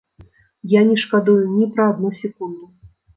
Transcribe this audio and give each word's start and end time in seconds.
Я 0.71 0.79
не 0.87 0.95
шкадую 1.01 1.35
ні 1.57 1.67
пра 1.75 1.85
адну 1.91 2.09
секунду. 2.23 2.71